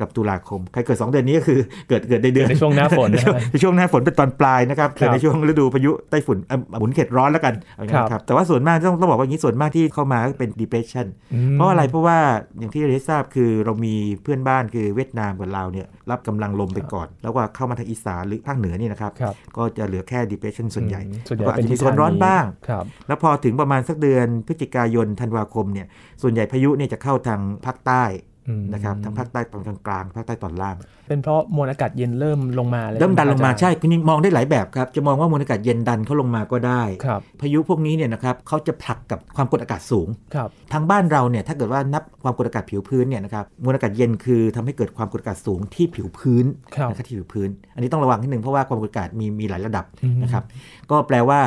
[0.00, 12.18] กับตุลาคม ใครเกิด 2 เดือนนี้ก็คือเกิดเกิดในเดือนในช่วงหน้าฝนในนะช่วงในช่วงหน้าฝนเป็นตอนปลายนะครับครับเกิดในช่วงฤดูพายุไต้ฝุ่นเอ่อหมุนเขตร้อนแล้วกันเอาอย่างนั้นครับครับแต่ว่าส่วนมากต้องต้องบอกว่าอย่างนี้ส่วนมากที่เข้ามาก็เป็น depression อืมเพราะอะไรเพราะว่า
[12.58, 25.86] อย่างที่เราได้ทราบคือเรามีเพื่อนบ้านคือเวียดนามกับลาวเนี่ยรับกำลังลมไปก่อน แล้วก็เข้ามาทางอีสานหรือภาคเหนือนี่นะครับครับก็จะเหลือแค่ depression ส่วนใหญ่อืมส่วนใหญ่แล้วก็อาจเป็นจะมีที่โซนร้อนบ้างครับแล้วพอถึงประมาณสักเดือนพฤศจิกายนธันวาคมเนี่ย
[26.22, 28.29] ส่วนใหญ่พายุเนี่ยจะเข้าทางภาคใต้อืม
[28.72, 30.76] นะครับทางภาคใต้ตอนกลางๆภาคใต้ตอนล่าง
[31.08, 50.44] เป็นเพราะมวลอากาศเย็นเริ่มลงมาเลยเริ่มดันลงมาอาจารย์ใช่คุณมองได้หลายแบบครับ จะมองว่ามวลอากาศเย็นดันเขาลงมาก็ได้ครับพายุพวกนี้เนี่ยนะครับเขาจะผลักกับความกดอากาศสูงครับทางบ้านเราเนี่ยถ้าเกิดว่านับความกดอากาศผิวพื้นเนี่ยนะครับมวลอากาศเย็นคือทำให้เกิดความกดอากาศสูงที่ผิวพื้นครับนะครับที่ผิวพื้น อันนี้ต้องระวังนิดนึงเพราะว่าความกดอากาศมีมีหลายระดับอืมนะครับ
[50.90, 51.38] ก็แปลว่า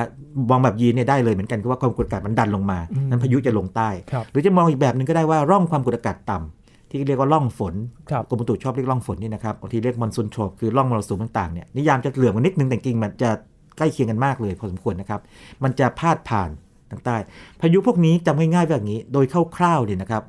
[0.49, 6.62] มองแบบยีนเนี่ยได้เลยเหมือนกันคือว่าความกดอากาศมันดันลงมาอืมนั้นพายุจะลงใต้ครับหรือจะมองอีกแบบหนึ่งก็ได้ว่าร่องความกดอากาศต่ำ
[6.93, 7.73] ที่เรียกว่าร่องฝน
[8.11, 13.29] ครับกรมอุตุชอบเรียกร่องฝนนี่นะครับบางทีเรียกมอนซูนโทรปคือร่องมรสุมต่างๆเนี่ยนิยามจะเหลื่อมกันนิดนึงแต่จริงๆมันจะ
[13.77, 15.21] ใกล้เคียงกันมากเลยพอสมควรนะครับ
[15.63, 16.49] มันจะพาดผ่าน
[16.89, 17.17] ทางใต้
[17.61, 19.25] พายุพวกนี้จำง่ายๆแบบนี้ โดย
[19.57, 20.23] คร่าวๆเนี่ยนะครับ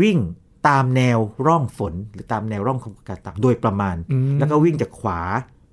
[0.00, 0.18] วิ่ง
[0.68, 5.20] ตามแนวร่องฝน หรือตามแนวร่องความกดอากาศต่ำโดยประมาณอืมแล้วก็วิ่งจากขวา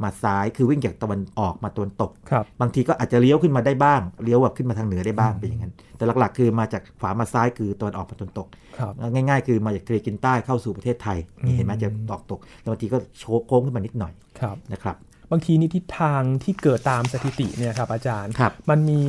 [0.04, 14.96] มาซ้ายคือวิ่งจากตะวันออกมาตะวันตกครับบางทีก็อาจจะเลี้ยวขึ้นมาได้บ้างเลี้ยวแบบขึ้นมาทางเหนือได้บ้างเป็นอย่างนั้น แต่หลักๆ คือมาจากขวามาซ้ายคือตะวันออกมาตะวันตกครับง่ายๆ คือมาจากทะเลจีนใต้เข้าสู่ประเทศไทยอืมนี่เห็นไหมจะตอกตกแล้วบางทีก็โชกโค้งขึ้นมานิดหน่อยครับนะครับ
[15.32, 19.00] บางทีนี่ทิศทางที่เกิดตามสถิติเนี่ยครับอาจารย์ครับมันมี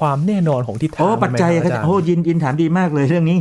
[0.00, 3.36] ความแน่นอนของทิศทางโอ้ไหมปัจจัยครับอาจารย์โอ้ยินยินถามดีมากเลยเรื่องนี้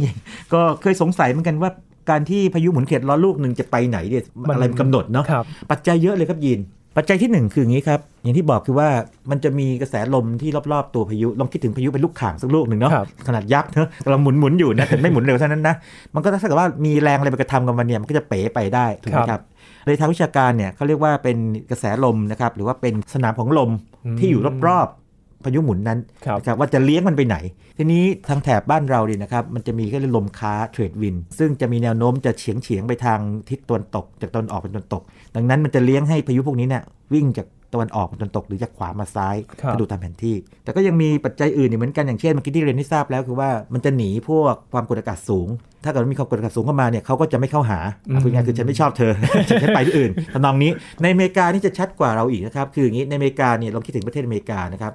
[0.54, 1.72] ก็เคยสงสัยเหมือนกันว่า
[2.10, 6.60] การที่พายุหมุนเขตร้อนลูกหนึ่งจะไปไหนเนี่ยอะไรมันกำหนดเนาะครับปัจจัยเยอะเลยครับยิน
[6.96, 8.90] ปัจจัยที่หนึ่งคืออย่างนี้ครับ อย่างที่บอกคือว่า
[9.30, 15.76] มันจะมีกระแสลมที่รอบๆตัวพายุ ลองคิดถึงพายุเป็นลูกข่างสักลูกหนึ่งเนาะครับขนาดยักษ์เนอะกำลังหมุนหมุนๆอยู่นะแต่ไม่หมุนเร็วเท่านั้นนะ
[16.16, 19.42] มันก็ถ้าเกิดว่ามีแรงอะไรไปกระทำกับมันเนี่ยมันก็จะเป๋ไปได้ถูกไหมครับ
[19.88, 21.38] ในทางวิชาการเนี่ยเขาเรียกว่าเป็น
[21.72, 23.72] กระแสลมนะครับหรือว่าเป็นสนามของลม
[24.06, 25.03] อืมที่อยู่รอบๆ
[25.46, 27.38] พายุหมุนนั้นครับนะครับว่าจะเลี้ยงมันไปไหน
[27.78, 35.04] ทีนี้ทางแถบบ้านเราเนี่ยนะครับมันจะมีก็เรียกลมค้าเทรดวิน ซึ่งจะมีแนวโน้มจะเฉียงเฉียงๆไปทางทิศตะวันตก จากตะวันออกเป็นตะวันตก
[35.36, 45.48] ดังนั้นมันจะเลี้ยงให้พายุพวกนี้เนี่ยวิ่งจากตะวันออกเป็นตะวันตกหรือจากขวามาซ้ายครับถ้าดูตามแผนที่ แต่ก็ยังมีปัจจัยอื่นอีกเหมือนกันอย่างเช่นเมื่อกี้ที่เรียนให้ทราบแล้วคือว่ามันจะหนีพวกความกดอากาศสูง
[45.84, 47.80] ถ้าเกิดว่ามีความกดอากาศสูงเข้ามาเนี่ยเขาก็จะไม่เข้าหา
[48.10, 49.14] อืมคุณง่ายๆคือฉันไม่ชอบเธอ
[49.50, 54.94] ฉันให้ไปที่อื่นทำนองนี้ในอเมริกานี่จะชัดกว่าเราอีกนะครับคืออย่างนี้ในอเมริกาเนี่ยลองคิดถึงประเทศอเมริกานะครับ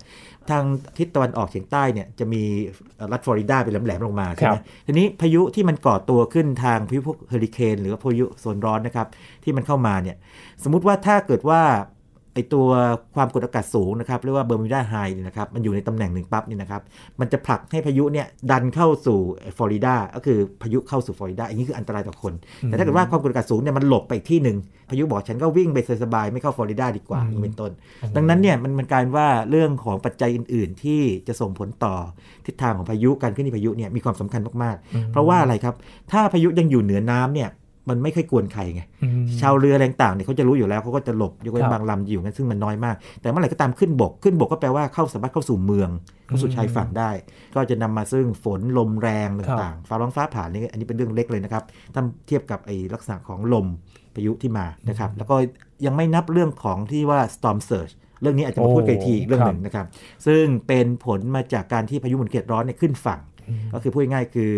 [0.51, 0.65] ทาง
[0.99, 2.43] ทิศตะวันออกเฉียงใต้เนี่ยจะมี
[2.97, 9.07] เอ่อรัฐฟลอริดาเป็นแหลมๆลงมาใช่ไหมครับทีนี้พายุที่มันก่อตัวขึ้นทางพายุพวกเฮอริเคนหรือว่าพายุโซนร้อนนะครับ
[9.45, 10.17] ที่มันเข้ามาเนี่ย
[10.63, 11.61] สมมุติว่าถ้าเกิดว่า
[12.39, 12.69] ไอตัว
[13.15, 16.83] ความกดอากาศสูงนะครับเรียกว่าเบอร์มิวดาไฮเนี่ยนะครับมันอยู่ในตำแหน่งหนึ่งปั๊บเนี่ยนะครับ
[17.21, 19.19] มันจะผลักให้พายุเนี่ยดันเข้าสู่
[19.57, 22.33] ฟลอริดาก็คือพายุเข้าสู่ฟลอริดาอันนี้คืออันตรายต่อคน
[22.65, 24.57] แต่ถ้าเกิดว่าความกดอากาศสูงเนี่ยมันหลบไปอีกที่หนึ่ง
[24.91, 27.73] พายุบอกฉันก็วิ่งไปสบายๆไม่เข้าฟลอริดาดีกว่าอืมอย่างนี้เป็นต้น
[28.17, 31.95] ดังนั้นเนี่ยมันมันกลายเป็นว่าเรื่องของปัจจัยอื่น ๆ ที่จะส่งผลต่อ
[32.47, 35.75] ทิศทางของพายุการเคลื่อนที่พายุเนี่ยมีความสำคัญมากอืมๆเพราะว่าอะไรครับ
[36.13, 37.49] ถ้าพายุยังอยู่เหนือน้ำเนี่ย
[37.91, 45.91] มันไม่ค่อยกวนใครไงอืมชาวเรือแรงต่างเนี่ยเขาจะรู้อยู่แล้วเขาก็จะหลบยกเว้ครันบบางลำอยู่กันซึ่งมันน้อยมาก แต่เมื่อไหร่ก็ตามขึ้นบกขึ้นบกก็แปลว่าเข้าสามารถเข้าสู่เมือง
[46.27, 47.11] เข้าสู่ชายฝั่งได้
[47.55, 51.63] ก็จะนำมาซึ่งฝนลมแรงต่างๆฟ้าร้องฟ้าผ่านี่อันนี้เป็นเรื่องเล็กเลยนะครับ
[51.95, 53.67] ถ้าเทียบกับไอ้ลักษณะของลม
[54.15, 55.37] พายุที่มานะครับแล้วก็
[55.87, 59.87] ยังไม่นับเรื่องของที่ว่า storm surge เรื่องนี้อาจจะมาพูดกันอีกทีอีกเรื่องหนึ่งนะครับ
[60.27, 63.21] ซึ่งเป็นผลมาจากการที่พายุหมุนเขตร้อนเนี่ยขึ้นฝั่ง
[63.73, 64.53] ก็คือพูดง่ายๆคือ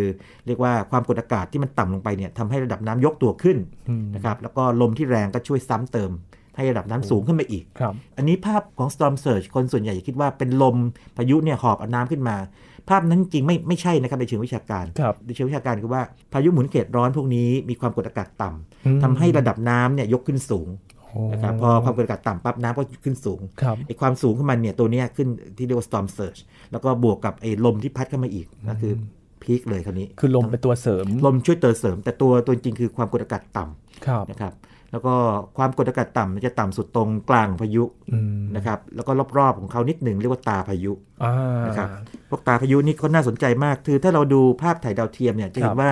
[0.46, 6.10] เรียกว่าความกดอากาศที่มันต่ำลงไปเนี่ยทำให้ระดับน้ำยกตัวขึ้นอืมนะครับแล้วก็ลมที่แรงก็ช่วยซ้ำเติม
[6.56, 10.76] ให้ระดับน้ำสูงขึ้นมาอีกครับอันนี้ภาพของ storm surge คนส่วนใหญ่จะคิดว่าเป็นลม
[11.16, 12.36] พายุเนี่ยหอบเอาน้ำขึ้นมา
[12.88, 20.89] ภาพนั้นจริงไม่ไม่ใช่นะครับในเชิงวิชาการครับในเชิงวิชาการคือว่าพายุหมุนเขตร้อนพวกนี้มีความกดอากาศต่ำอืมทำให้ระดับน้ำเนี่ยยกขึ้นสูงโอ้
[21.32, 26.40] นะครับพอความกดอากาศต่ำปั๊บน้ำก็ขึ้นสูงครับไอ้ความสูงของมันเนี่ยตัวเนี้ยขึ้นที่เรียกว่า storm surge
[26.72, 28.92] แล้วก็บวกกับไอ้ลมที่พัดเข้ามาอีกก็คือ
[29.42, 34.52] พีคเลยคราวนี้ คือลมเป็นตัวเสริม ลมช่วยเติมเสริม แต่ตัวตัวจริงคือความกดอากาศต่ำครับนะครับ
[34.92, 35.14] แล้วก็
[35.56, 41.09] ความกดอากาศต่ำมันจะต่ำสุดตรงกลางพายุอืมนะครับแล้วก็รอบๆของเขานิดหนึ่งเรียกว่าตาพายุอ่า
[41.66, 41.88] นะครับ
[42.30, 45.90] พวกตาพายุนี่ก็น่าสนใจมาก คือถ้าเราดูภาพถ่ายดาวเทียมเนี่ยจะเห็ครันบว่า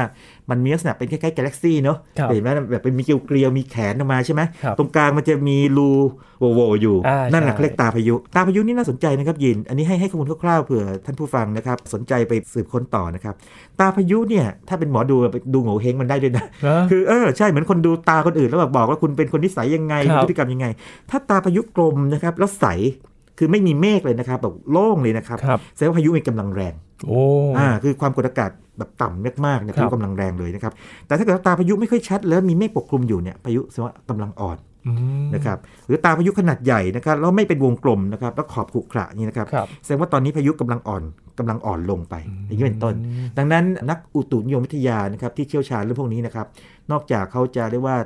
[0.51, 5.91] มันมีลักษณะเป็นคล้ายๆกาแล็กซี่เนาะครับเห็นไหมแบบเป็นมีเกลียวๆมีแขนออกมาใช่ไหมครับตรงกลางมันจะมีรู
[6.39, 13.35] โหว่ๆอยู่อ่านั่นแหละใช่เขาเรียกตาพายุ ตาพายุนี่น่าสนใจนะครับยิน อันนี้ให้ให้ข้อมูลคร่าวๆเผื่อท่านผู้ฟังนะครับ สนใจไปสืบค้นต่อนะครับ
[13.81, 20.67] ตาพายุเนี่ยถ้าเป็นหมอดูไปดูโง่เฮงมันได้ด้วยนะนะคือเออใช่เหมือนคนดูตาคนอื่นแล้วแบบบอกว่าคุณเป็นคนนิสัยยังไงครับพฤติกรรมยังไง
[21.11, 22.67] ถ้าตาพายุกลมนะครับแล้วใส
[23.39, 26.75] คือไม่มีเมฆเลยนะครับแบบโล่งเลยนะครับครับแสดงว่าพายุมีกำลังแรง
[27.07, 27.21] โอ้
[27.59, 30.73] อ่าคือความกดอากาศแบบต่ำมากๆเนี่ยครัพาบยุกำลังแรงเลยนะครับ
[31.07, 34.93] แต่ถ้าเกิดว่าตาพายุไม่ค่อยชัด แล้วมีเมฆปกคลุมอยู่เนี่ยพายุแสดงว่ากำลังอ่อนอื
[35.25, 41.03] มนะครับหรือตาพายุขนาดใหญ่นะครับแล้วไม่เป็นวงกลมนะครับแล้วขอบขรุขระนี่นะครับครับแสดงว่าตอนนี้พายุกำลังอ่อน
[41.39, 42.15] กำลังอ่อนลงไป
[42.47, 42.95] อย่างนี้เป็นต้น
[43.39, 46.47] ดังนั้นนักอุตุนิยมวิทยานะครับที่เชี่ยวชาญเรื่องพวกนี้นะครับ
[46.91, 47.97] นอกจากเขาจะเรียกว่า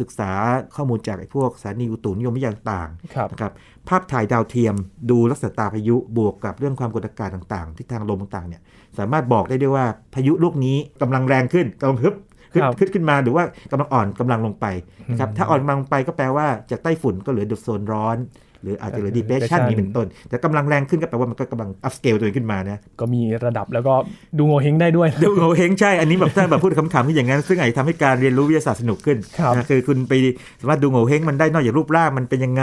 [0.00, 0.30] ศึกษา
[0.76, 3.52] ข้อมูลจากไอ้พวกสถานีอุตุนิยมวิทยาต่างครับๆนะครับ
[3.88, 4.74] ภาพถ่ายดาวเทียม
[5.10, 8.62] ดูลักษณะตาพายุบวกกับเรื่องความกดอากาศต่างๆทิศทางลมต่างๆเนี่ย
[8.98, 12.14] สามารถบอกได้ด้วยว่าพายุลูกนี้กำลังแรงขึ้นกำลังฮึบ
[12.52, 14.66] ขึ้นครับขึ้นขึ้นมาหรือว่ากำลังอ่อนกำลังลงไป
[15.10, 18.16] นะครับถ้าอ่อนกำลังลงไปก็แปลว่าจากไต้ฝุ่นก็เหลือโซนร้อน
[18.62, 23.94] หรืออาจจะเหลือ depression นี้เป็นต้น แต่กำลังแรงขึ้นก็แปลว่ามันก็กำลัง up scale ตัวเองขึ้นมานะ ก็มีระดับแล้วก็
[24.38, 30.12] ดูโงเฮงได้ด้วย ดูโงเฮงใช่ อันนี้แบบถ้าแบบพูดคำๆที่อย่างนั้น ซึ่งอาจจะทำให้การเรียนรู้วิทยาศาสตร์สนุกขึ้นครับนะคือคุณไป
[30.60, 32.62] สามารถดูโงเฮงมันได้นอกจากรูปร่างมันเป็นยังไง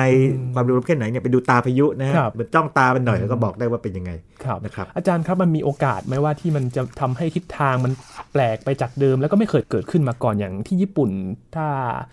[0.53, 4.12] ความเร็วลมแค่ไหนเนี่ยไปดูตาพายุนะฮะครับมันจ้องตามันหน่อยแล้วก็บอกได้ว่าเป็นยังไง
[4.43, 7.91] ครับนะครับอาจารย์ครับมันมีโอกาสไหมว่าที่มันจะทำให้ทิศทางมัน
[8.33, 11.09] แปลกไปจากเดิม แล้วก็ไม่เคยเกิดขึ้นมาก่อนอย่างที่ญี่ปุ่น
[11.55, 11.67] ถ้า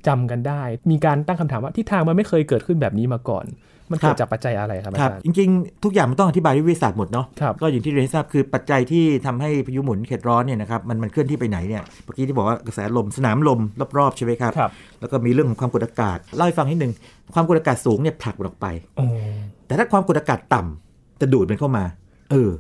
[0.08, 3.44] จำกันได้ มีการตั้งคำถามว่าทิศทางมันไม่เคยเกิดขึ้นแบบนี้มาก่อน
[3.90, 13.60] มันเกิครัดบจากปัจจัยอะไรครับอาครับจารย์จริงๆ ทุกอย่างมันต้องอธิบายด้วยวิทยาศาสตร์หมดเนาะครับก็อย่างที่เรียนให้ทราบคือปัจจัยที่ทำให้พายุหมุนเขตร้อนเนี่ยนะครับมันมันเคลื่อนที่ไปไหนเนี่ยเมื่อกี้ที่บอกว่ากระแสลมสนามลม
[13.98, 14.70] รอบๆใช่ไหมครับครับ
[15.00, 16.92] แล้วก็มีเรื่องของความกดอากาศเล่าให้ฟังนิดนึง
[17.34, 19.04] ความกดอากาศสูงเนี่ยผลักมันออกไปโอ้
[19.66, 21.84] แต่ถ้าความกดอากาศต่ำจะดูดมันเข้ามา
[22.30, 22.50] เออ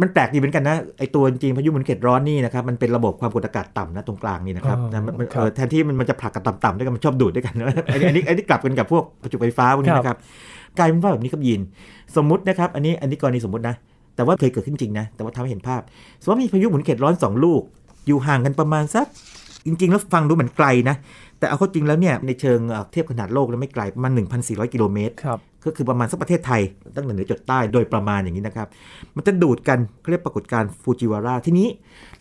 [0.00, 10.16] มันแปลกดีเหมือนกันนะไอตัวจริงๆพายุหมุนเขตร้อนนี่นะครับมันเป็นระบบความกดอากาศต่ำนะตรงกลางนี่นะครับอ๋อนะมันมันครับเออแทนที่มันมันจะผลักกันต่ำๆด้วยกันมันชอบดูดด้วยกันนะอันนี้อันนี้อันนี้กลับกันกับพวกประจุไฟฟ้าพวกนี้นะครับ
[10.78, 11.60] กลายเป็นว่าแบบนี้ครับยิน
[12.16, 13.74] สมมุตินะครับ อันนี้อันนี้กรณีสมมตินะ
[14.16, 15.80] แต่ว่าเคยเกิดขึ้นจริงนะ แต่ว่าทำให้เห็นภาพ
[16.20, 17.62] สมมติว่ามีพายุหมุนเขตร้อนสองลูก
[18.06, 19.06] อยู่ห่างกันประมาณสัก
[19.66, 20.96] จริง ๆ แล้วฟังดูเหมือนไกลนะ
[21.38, 26.62] แต่เอาเข้าจริงแล้วเนี่ยในเชิงเอ่อเทียบขนาดโลกแล้วไม่ไกลประมาณ1,400 กิโลเมตรครับ ก็คือประมาณสักประเทศไทย
[26.96, 28.66] ตั้งแต่เหนือจดใต้โดยประมาณอย่างนี้นะครับ
[29.16, 31.68] มันจะดูดกันเขาเรียกปรากฏการณ์ฟูจิวาระทีนี้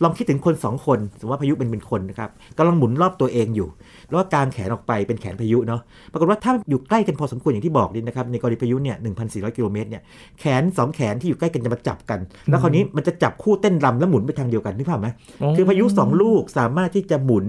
[0.04, 3.68] ลองคิดถึงคนสองคน สมมติว่าพายุเป็นเป็นคนนะครับกำลังหมุนรอบตัวเองอยู่
[4.10, 10.02] แล้วก็กางแขนออกไปเป็นแขนพายุเนาะปรากฏว่าถ้าอยู่ใกล้กันพอสมควรอย่างที่บอกนี่นะครับในกรณีพายุเนี่ย1,400 กิโลเมตรเนี่ย
[10.40, 15.08] แขนสองแขนที่อยู่ใกล้กันจะมาจับกัน แล้วคราวนี้มันจะจับคู่เต้นรำแล้วหมุนไปทางเดียวกันนึกภาพไหม
[15.56, 17.46] คือพายุสองลูกสามารถที่จะหมุน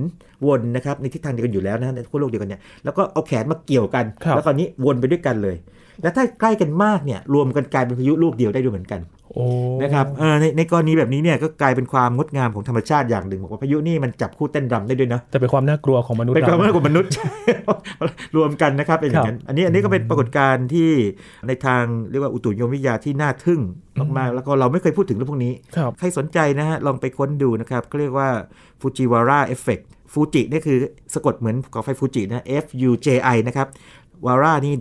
[0.46, 5.56] วนนะครับในทิศทางเดียวกันอยู่แล้วนะในขั้วโลกเดียวกันเนี่ยแล้วก็เอาแขนมาเกี่ยวกันครับแล้วคราวนี้วนไปด้วยกันเลย
[6.02, 9.00] แล้วถ้าใกล้กันมากเนี่ยรวมกันกลายเป็นพายุลูกเดียวได้ด้วยเหมือนกัน
[9.34, 9.44] โอ้
[9.82, 17.10] นะครับเออในในกรณีแบบนี้เนี่ยก็กลายเป็นความงดงามของธรรมชาติอย่างหนึ่งบอกว่าพายุนี่มันจับคู่เต้นรำได้ด้วยนะแต่เป็นความน่ากลัวของมนุษย์เป็นความเรามากกว่ามนุษย์
[18.36, 20.90] รวมกันนะครับเป็นอย่างนั้นอันนี้อันนี้ก็เป็นปรากฏการณ์ที่
[21.48, 23.60] ในทางเรียกว่าอุตุนิยมวิทยาที่น่าทึ่ง
[24.18, 28.28] มากๆแล้วก็เราไม่เคยพูดถึงเรื่องพวกนี้ครับใครสนใจนะฮะลองไปค้นดูนะครับเขาเรียกว่า
[28.80, 30.78] ฟูจิวาระเอฟเฟกต์ฟูจินี่คือ
[31.14, 33.66] สะกดเหมือนภูเขาไฟฟูจินะ F U J I นะครับ
[34.26, 34.72] วาระนี่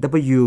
[0.42, 0.44] W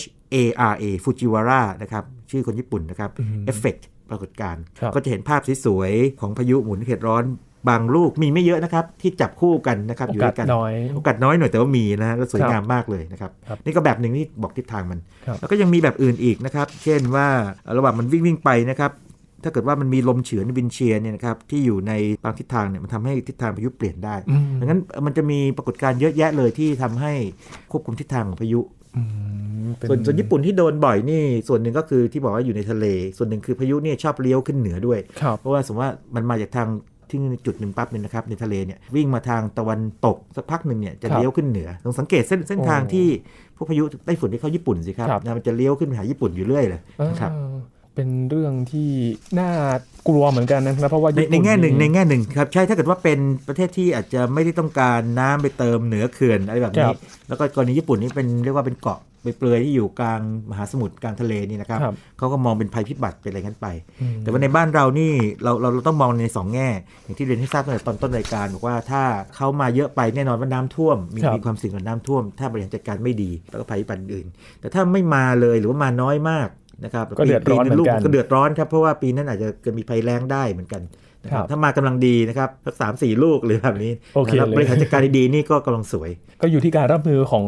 [0.00, 0.36] H A
[0.72, 3.10] R A ฟูจิวาระนะครับ ชื่อคนญี่ปุ่นนะครับ
[3.46, 7.24] เอฟเฟกต์ปรากฏการณ์ครับก็จะเห็นภาพสวยๆ ของพายุหมุนเขตร้อน
[7.68, 17.26] บางลูกมีไม่เยอะนะครับ ที่จับคู่กันนะครับโออยู่กาด้สวยกันน้อยโอกาสน้อยหน่อยแต่ว่ามีนะฮะแล้วสวยครับงามมากเลยนะครับครับ นี่ก็แบบหนึ่งที่บอกทิศทางมันครับแล้วก็ยังมีแบบอื่นอีกนะครับ เช่นว่า
[17.76, 18.92] ระหว่างมันวิ่งวิ่งไปนะครับ
[19.44, 21.92] ถ้าเกิดว่ามันมีลมเฉือนวินเชียร์เนี่ยนะครับที่อยู่ใน
[22.24, 27.12] บางทิศทางเนี่ยมันทำให้ทิศทางพายุเปลี่ยนได้อืมดังนั้นมันจะมีปรากฏการณ์เยอะแยะเลยที่ทำให้
[27.70, 28.77] ควบคุมทิศทางของพายุอืมเป็
[29.88, 32.86] ส่วนส่วนญี่ปุ่นที่โดนบ่อยนี่ส่วนหนึ่งก็คือที่บอกว่าอยู่ในทะเล
[33.18, 36.68] ส่วนหนึ่งคือพายุเนี่ยชอบเลี้ยวขึ้นเหนือด้วยครับเพราะว่าสมมติว่ามันมาจากทาง
[37.10, 43.06] ที่จุดหนึ่งปั๊บเนี่ยนะครับในทะเลเนี่ยวิ่งมาทางตะวันตกสักพักหนึ่งเนี่ยจะครับเลี้ยวขึ้นเหนือลองสังเกตเส้นเส้นทางโอ้ที่
[43.56, 47.56] พวกพายุไต้ฝุ่นที่เข้าญี่ปุ่นสิครับครับนะมันจะเลี้ยวขึ้นไปหาญี่ปุ่นอยู่เรื่อยเลยนะครับอ่า
[47.98, 48.90] เป็นเรื่องที่
[49.38, 49.50] น่า
[50.08, 56.94] กลัวเหมือนกันนะครับเพราะว่าในญี่ปุ่ในแง่หนึ่งในแง่หนึ่งครับใช่ถ้าเกิดว่าเป็นประเทศที่อาจจะไม่ได้ต้องการน้ำไปเติมเหนือเขื่อนอะไรแบบนี้
[57.28, 63.66] แล้วก็กรณีญี่ปุ่นนี่เป็นเรียกว่าเป็นเกาะไปเปลือยที่อยู่กลางมหาสมุทรกลางทะเลนี่นะครับครับเขาก็มองเป็นภัยพิบัติเป็นอะไรกันไป
[64.00, 66.68] อืมแต่ว่าในบ้านเรานี่เราเราเราต้องมองในสองแง่
[67.04, 69.02] อย่างที่เรียนให้ทราบตั้งแต่ตอนต้นรายการบอกว่าถ้า
[69.36, 74.26] เขามาเยอะไปแน่นอนว่าน้ำท่วม มีครับมีความเสี่ยงกับน้ำท่วม ถ้าบริหารจัดการไม่ดีแล้วก็ภัยพิบัติอื่น
[74.60, 76.48] แต่ถ้าไม่มาเลยหรือว่ามาน้อยมาก
[76.84, 81.07] นะครับก็เดือดร้อนปีเหมือนกันลูก็เดือดร้อนครับเพราะว่าปีนั้นอาจจะเกิดมีภัยแล้งได้เหมือนกันนะคครัรับบ
[81.50, 86.10] ถ้ามากำลังดีนะครับสักสามสี่ลูกหรือแบบนี้โอเคนะครับเลยบริหารจัดการดีๆนี่ก็กำลังสวย
[86.42, 87.46] ก็อยู่ที่การรับมือของ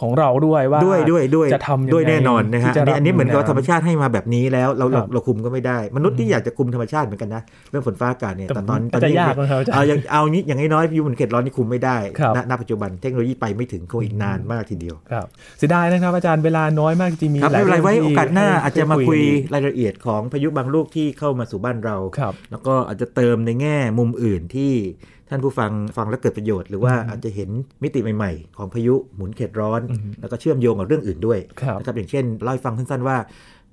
[0.00, 15.26] ของเราด้วยว่าด้วยด้วยด้วยจะทำยังไงด้วยแน่นอนนะฮะที่จะอันนี้อันนี้เหมือนกับว่าธรรมำชาติให้มาแบบนี้แล้วเราครัเราบเราคุมก็ไม่ได้ มนุษย์ที่อยากจะคุมธรรมชาติเหมือนกันนะเรื่องฝนฟ้าอากาศเนี่ยแต่แต่ตอนมันตอนจะนี้ยากนะครับอาจารย์เอาอย่างเอานี้อย่างน้อยๆพายุหมุนเขตร้อนนี่คุมไม่ได้ครับณณปัจจุบันเทคโนโลยีไปไม่ถึงคงอีกนานมากทีเดียวครับ
[15.58, 24.72] เสียดายนะครับอาจารย์เวลาน้อยมากจริงๆมีครับหลาไม่ยเป็นไรเรื่องไว้ที่โอกาสหน้าให้อาจจะมาคุยกันรายละเอียดของพายุบางลูกที่เข้ามาสู่บ้านเราครับแล้วก็อาจจะเติมในแง่มุมอื่นที่
[25.28, 27.50] ท่านผู้ฟังฟังแล้วเกิดประโยชน์ หรือว่าอาจจะเห็น
[27.82, 33.16] มิติใหม่ๆ ของพายุหมุนเขตร้อนอืมแล้วก็เชื่อมโยงกับเรื่องอื่นด้วยครับนะครับอย่างเช่นเล่าให้ฟังสั้นๆว่า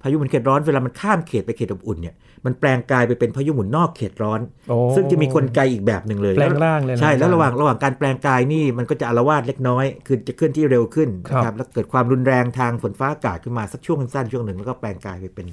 [0.01, 15.47] พายุหมุนเขตร้อนเวลามันข้ามเขตไปเขตอบอุ่นเนี่ยมันแปลงกายไปเป็นพายุหมุนนอกเขตร้อนโอ้ซึ่งจะมีกลไกอีกแบบหนึ่งเลยแปลงร่างเลยนะใช่แล้วอาจารย์ระหว่างระหว่างการแปลงกายนี่มันก็จะอารวาสเล็กน้อย คือจะเคลื่อนที่เร็วขึ้นครับนะครับแล้วเกิดความรุนแรงทางฝนฟ้าอากาศขึ้นมาสักช่วงสั้นๆช่วงหนึ่งแล้วก็แปลงกายไปเป็น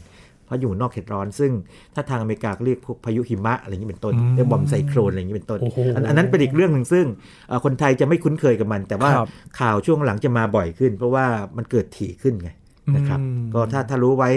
[0.48, 1.52] พายุนอกเขตร้อน ซึ่ง
[1.94, 7.06] ถ้าทางอเมริกาก็เรียกพวกพายุหิมะอะไรอย่างนี้เป็นต้นเรียก bomb cyclone อะไรอย่างนี้เป็นต้นโอ้โหอันอันนั้นเป็นอีกเรื่องหนึ่งซึ่ง
[7.48, 9.28] เอ่อคนไทยจะไม่คุ้นเคยกับมัน แต่ว่าครับ
[9.60, 12.50] ข่าวช่วงหลังจะมาบ่อยขึ้น เพราะว่ามันเกิดถี่ขึ้นไง
[12.96, 14.30] นะครับอืมก็ถ้าถ้ารู้ไว้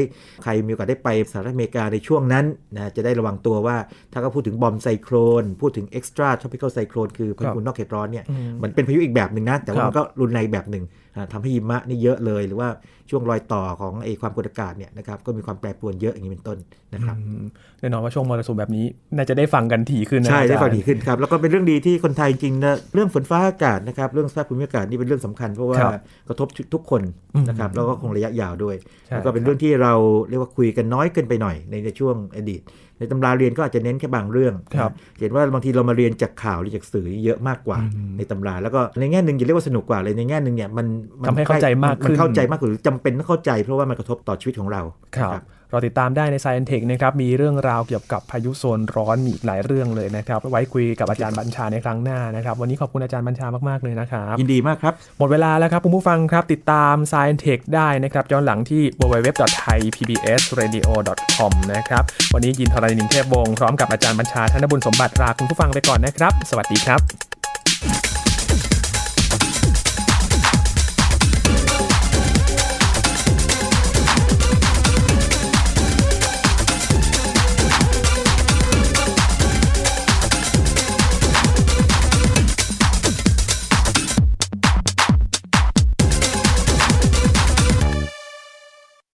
[0.44, 2.46] ใครมีโอกาสได้ไปสหรัฐอเมริกาในช่วงนั้น
[2.76, 3.78] นะจะได้ระวังตัวว่า
[4.14, 12.70] ถ้าเขาพูดถึง bomb cyclone พูดถึง extratropical cyclone คือพายุนอกเขตร้อนเนี่ยอืมมันเป็นพายุอีกแบบหนึ่งนะ แต่ว่าครับมันก็รุนแรงอีกแบบหนึ่งอ่า ทำให้หิมะนี่เยอะเลย หรือว่า
[13.10, 16.58] ช่วงรอยต่อของไอความกดอากาศเนี่ยนะครับก็มีความแปรปรวนเยอะอย่างนี้เป็นต้น
[16.94, 17.46] นะครับอืม
[17.80, 25.94] แน่นอนว่าช่วงมรสุมแบบนี้ น่าจะได้ฟังกันถี่ขึ้นนะใช่ได้อาจารย์ฟังดีขึ้นครับแล้วก็เป็นเรื่องดีที่คนไทยจริงนะเรื่องฝนฟ้าอากาศนะครับเรื่องสภาพภูมิอากาศนี่เป็นเรื่องสำคัญเพราะว่าครับ
[26.28, 27.02] กระทบทุกคน
[27.36, 28.76] อืมนะครับแล้วก็คงระยะยาวด้วย
[29.08, 29.94] ใช่แล้วก็เป็นเรื่องที่เรา
[30.30, 32.62] เรียกว่าคุยกันน้อยเกินไปหน่อยในในช่วงอดีต
[33.00, 40.88] ในตำราเรียนก็อาจจะเน้นแค่บางเรื่องครับเห็นว่าบางทีเรามาเรียนจากข่าวหรือจากสื่อเยอะมากกว่าอืมในตำรา แล้วก็ในแง่หนึ่งอย่าเรียกว่าสนุกกว่าเลยในแง่หนึ่งเนี่ยมัน
[41.22, 44.82] มันทำให้เข้าใจมากขึ้นมันเข้าใจมากกว่าหรือจำเป็นต้องเข้าใจ เพราะว่ามันกระทบต่อชีวิตของเรา
[45.18, 61.52] ครับนะ เราติดตามได้ใน Science Tech นะครับ มีเรื่องราวเกี่ยวกับพายุโซนร้อนมีอีกหลายเรื่องเลยนะครับ ไว้คุยกับอาจารย์บัญชาในครั้งหน้านะครับ วันนี้ขอบคุณอาจารย์บัญชามากๆเลยนะครับ ยินดีมากครับ หมดเวลาแล้วครับคุณผู้ฟังครับ ติดตาม Science Tech ได้นะครับ ย้อนหลังที่ www.thaipbsradio.com
[61.74, 62.04] นะครับ
[62.34, 67.29] วันนี้ยินทรณินเทพวงศ์พร้อมกับอาจารย์บัญชาธนบุญสมบัติลาคุณผู้ฟังไปก่อนนะครับ สวัสดีครับ